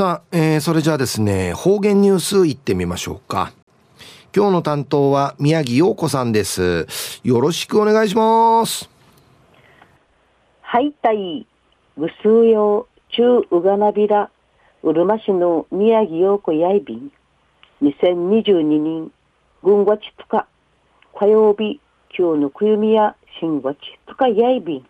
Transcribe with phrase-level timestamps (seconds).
[0.00, 3.52] さあ、えー、それじゃあですね、方言ニュースいってみましょうか。
[4.34, 7.20] 今日の担当は宮城陽子さんです。
[7.22, 8.88] よろしくお願いします。
[10.62, 11.46] はい、たい、
[11.98, 14.30] ぐすうよう、中うがなびら、
[14.82, 17.12] うるま市の宮城陽子やいびん、
[17.82, 19.12] 2022年、
[19.62, 20.46] 軍がちとか、
[21.14, 21.78] 火曜日、
[22.18, 24.86] 今日のくゆみや、新がちとかやいびん、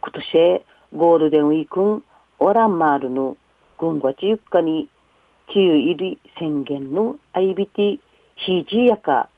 [0.00, 0.64] 今年、
[0.96, 2.02] ゴールデンウィークン、
[2.40, 3.36] オランマールの
[3.78, 4.88] 軍がちゆっかに、
[5.52, 8.00] 旧入り宣言の IBT
[8.36, 9.28] ひじやか、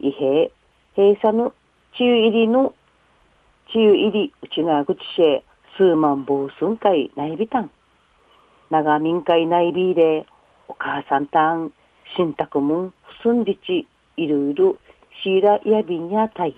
[0.00, 0.50] いへ、
[0.96, 1.52] 閉鎖の
[1.98, 2.74] 中入りの
[3.72, 5.44] 中入り内側口へ
[5.76, 7.70] 数万暴寸会内備たん。
[8.70, 10.26] 長民会内備で
[10.68, 11.72] お母さんたん、
[12.16, 13.60] 新宅門不寸立
[14.16, 14.76] いろいろ
[15.22, 16.54] シーラやびんやたい。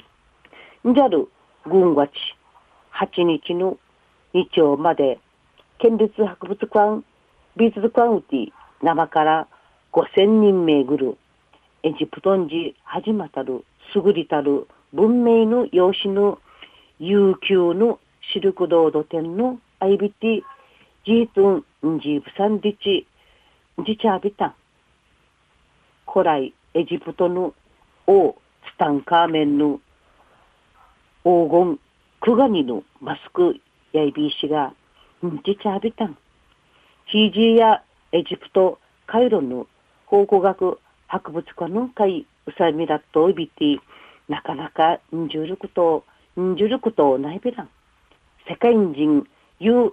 [0.88, 1.28] んじゃる
[1.66, 2.12] 軍がち
[2.94, 3.76] 8日の
[4.32, 5.18] 日曜まで
[5.78, 7.04] 県立博物館
[7.56, 9.48] 美術館うて生から
[9.92, 11.18] 5000人巡る。
[11.82, 16.38] エジプトンジ始またる優りたる文明の養子の
[16.98, 17.98] 悠久の
[18.32, 20.42] シルクロード店のアイビティ
[21.06, 23.06] ジートンジーブサンディチ
[23.78, 24.54] ジチャービタン。
[26.06, 27.54] 古来エジプトの
[28.06, 29.80] 王ツタンカーメンの
[31.24, 31.78] 黄金
[32.20, 33.56] クガニのマスク
[33.92, 34.72] やいびいしが
[35.22, 36.16] ジチャービタン。
[37.10, 39.66] フィジーやエジプト、カイロの
[40.06, 43.80] 考古学博物館の会うさみらといびて、
[44.28, 46.04] なかなかんじゅること、
[46.40, 47.68] んじゅることないべらん。
[48.48, 49.26] 世界人、
[49.58, 49.92] ゆう、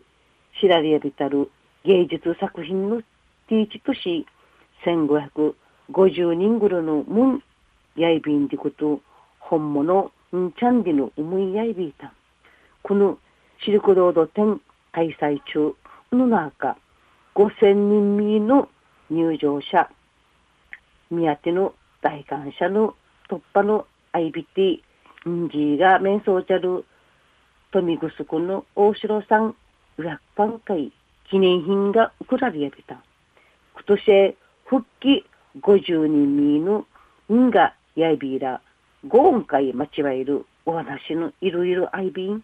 [0.61, 1.49] 知られやびたる
[1.83, 3.01] 芸術作品の
[3.49, 4.27] ティーチとし、
[4.85, 7.43] 1550人ぐらのムン、
[7.95, 9.01] やいびんでこと、
[9.39, 12.13] 本物、んちゃんでの思いやいびいた。
[12.83, 13.17] この
[13.65, 15.73] シルクロード展開催中
[16.11, 16.77] の中、
[17.37, 18.67] 5000人目の
[19.11, 19.87] 入場者、
[21.11, 22.95] 宮手の大感謝の
[23.29, 24.81] 突破の IBT、
[25.29, 26.83] ンジーが面相ちゃる、
[27.71, 29.55] 富城区の大城さん、
[29.99, 30.91] 裏番会
[31.29, 32.95] 記念品が送られやびた。
[33.75, 34.35] 今年、
[34.65, 35.23] 復帰
[35.61, 36.87] 50人目の
[37.31, 38.61] んがやいびら、
[39.07, 42.43] ご音会間違えるお話のいろいろあいびん、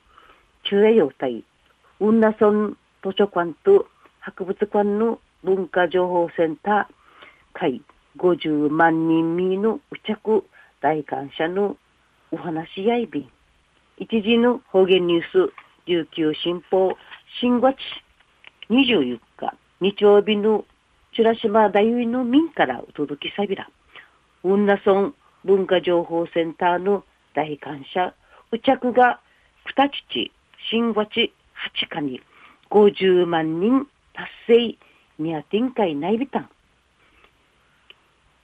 [0.66, 1.44] 中英用体、
[2.00, 3.88] うんなそん図書館と
[4.26, 7.82] 博物館の文化情報センター会
[8.18, 10.46] 50万人民のう着
[10.82, 11.76] 大感謝の
[12.32, 13.30] お話やいびん。
[13.98, 15.54] 一時の方言ニュース
[15.88, 16.94] 琉球新報
[17.42, 17.76] 新月
[18.70, 20.64] 24日日曜日の
[21.14, 23.70] チュラ島大ウの民からお届けさびら。
[24.46, 27.04] ウンナソン文化情報センターの
[27.36, 28.16] 大感謝、
[28.54, 29.20] う着が
[29.66, 30.32] 二父、
[30.72, 32.22] 新月八日に
[32.70, 34.78] 50万人達成
[35.20, 36.50] ニアティンカイナイビタン。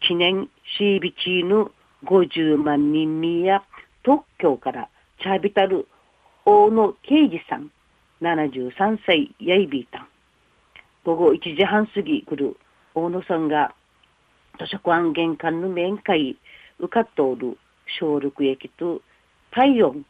[0.02, 1.72] 記念シービチーヌ
[2.06, 3.64] 50万人ミや
[4.04, 4.90] 東京から
[5.22, 5.88] チャビタル
[6.46, 7.72] 大野啓治さん
[8.22, 10.08] 73歳やいびいたん。
[11.04, 12.58] 午後1時半過ぎ来る
[12.96, 13.74] 大野さんが
[14.60, 16.38] 図書館玄関の面会
[16.80, 17.58] 受かっておる
[18.00, 19.02] 小力駅と
[19.52, 20.06] 体温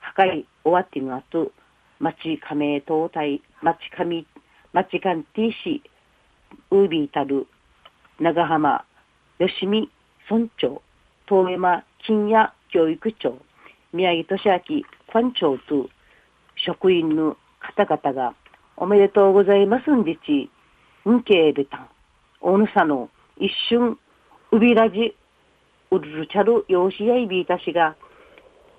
[0.00, 1.52] 破壊終わっての後
[1.98, 4.26] 町亀東大町上
[4.76, 5.82] マチカンティーシ
[6.70, 7.46] ウービータル
[8.20, 8.84] 長浜
[9.38, 9.90] 吉見
[10.30, 10.82] 村長
[11.26, 13.38] 遠山金谷教育長
[13.94, 15.88] 宮城俊明官庁と
[16.56, 18.34] 職員の方々が
[18.76, 20.50] おめでとうございますんでち、
[21.08, 21.88] んけべたん、
[22.42, 23.08] おぬさの
[23.38, 23.98] 一瞬、
[24.52, 25.16] うびらじ、
[25.90, 27.96] うるるちゃるようしやいびいたしが、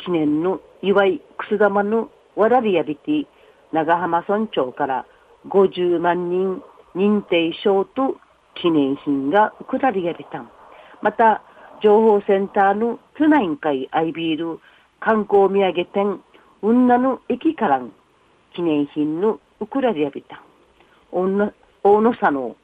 [0.05, 3.25] 記念の祝いくす玉のわらびやびて、
[3.73, 5.07] 長浜村長から
[5.49, 6.61] 50万人
[6.95, 8.17] 認定証と
[8.55, 10.49] 記念品が送られやれたん。
[11.01, 11.43] また、
[11.83, 14.59] 情報センターの都内会アイビール
[14.99, 16.19] 観光土産店、
[16.61, 17.91] 女の駅からん
[18.55, 20.39] 記念品の送られやれたん。
[21.11, 22.55] 大野佐野、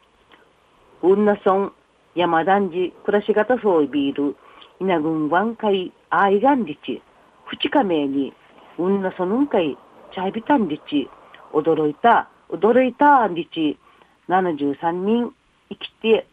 [1.02, 1.72] 女村
[2.16, 4.36] 山団寺暮らし方そうビール、
[4.80, 7.02] 稲群湾会愛願日、
[7.46, 8.34] 二日目に
[8.78, 9.78] 女村の会
[10.14, 11.10] チャイビタン日、
[11.54, 13.78] 驚いた驚いた日
[14.30, 15.34] 73人
[15.70, 16.28] 生きて、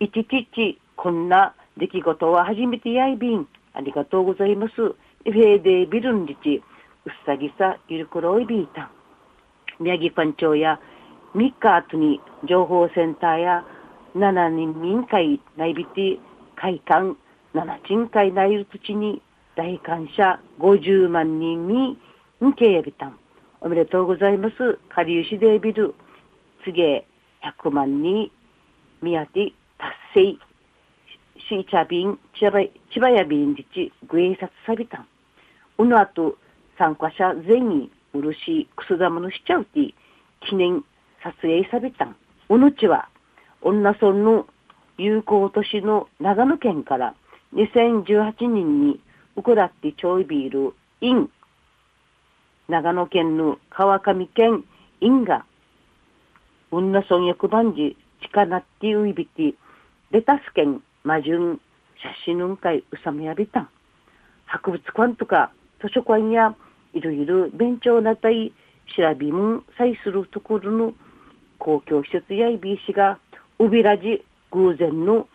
[0.00, 3.48] いちちちこんな出来事は初めてやいびん。
[3.72, 4.74] ありがとうございます。
[4.74, 6.62] フェーデービルンリチ、
[7.04, 8.90] うっさぎさ、ゆるくろいびいた。
[9.80, 10.78] 宮城パン町や
[11.34, 13.64] 3日後に情報センターや
[14.14, 16.18] 7人民会内ビティ
[16.54, 17.16] 会館
[17.54, 19.20] 7人会内うちに
[19.56, 21.98] 大感謝50万人に
[22.44, 23.18] んけやびたん。
[23.64, 24.78] おめでとうございます。
[24.90, 25.94] かりゆしデービル。
[26.66, 27.06] 次へ、
[27.62, 28.30] 100万に
[29.00, 29.52] 宮で
[30.12, 30.36] 達成。
[31.48, 32.50] シーチャビン、千
[33.00, 35.06] 葉やビンリチ、グエイサツサビタン。
[35.78, 36.36] うの後、
[36.76, 39.94] 参加者全員、漆、くす玉のしちゃうて、
[40.46, 40.84] 記念
[41.22, 42.16] 撮影されたん。
[42.50, 43.08] うぬちは、
[43.62, 44.46] 女村の
[44.98, 47.14] 友好都市の長野県から
[47.54, 49.00] 2018年に
[49.36, 51.30] ウクラッティちょいビール、イン、
[52.68, 54.64] 長野県の川上県
[55.00, 55.44] インが、
[56.70, 59.54] 女村役番地、近なっていういびて、
[60.10, 61.60] レタス県魔順
[62.02, 63.68] 写真の会うさめやびたん。
[64.46, 66.54] 博物館とか図書館や
[66.92, 68.52] いろいろ勉強なたい
[68.96, 70.94] 調べもんさいするところの
[71.58, 73.18] 公共施設やいびいしが
[73.58, 75.26] うびらじ偶然の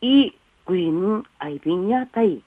[0.00, 2.42] いいグリーンアイビンやたい。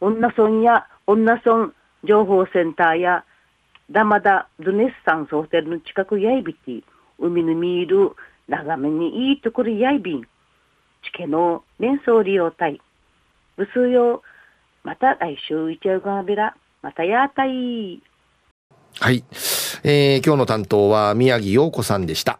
[0.00, 1.72] 女村や女村
[2.04, 3.24] 情報センターや
[3.90, 6.82] ダマダルネッサンスホテルの近くやいびて
[7.18, 8.12] 海の見える
[8.48, 10.22] 眺めにいいところやいびん。
[10.22, 12.80] 地形の連想利用体。
[13.56, 14.22] 無数用、
[14.82, 18.02] また来週一夜がべら、またやたい。
[18.98, 19.24] はい。
[19.84, 22.38] えー、今日の担当は宮城陽子さんでした。